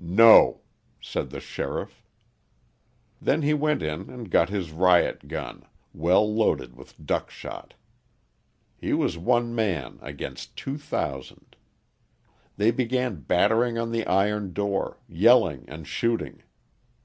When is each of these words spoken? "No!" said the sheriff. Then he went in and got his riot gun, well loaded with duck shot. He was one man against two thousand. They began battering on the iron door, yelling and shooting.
"No!" 0.00 0.62
said 1.00 1.30
the 1.30 1.38
sheriff. 1.38 2.02
Then 3.22 3.42
he 3.42 3.54
went 3.54 3.80
in 3.80 4.10
and 4.10 4.28
got 4.28 4.48
his 4.48 4.72
riot 4.72 5.28
gun, 5.28 5.64
well 5.94 6.28
loaded 6.34 6.74
with 6.74 7.06
duck 7.06 7.30
shot. 7.30 7.74
He 8.76 8.92
was 8.92 9.16
one 9.16 9.54
man 9.54 10.00
against 10.02 10.56
two 10.56 10.78
thousand. 10.78 11.54
They 12.56 12.72
began 12.72 13.20
battering 13.20 13.78
on 13.78 13.92
the 13.92 14.04
iron 14.04 14.52
door, 14.52 14.98
yelling 15.08 15.64
and 15.68 15.86
shooting. 15.86 16.42